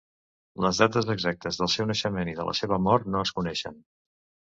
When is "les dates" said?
0.65-1.11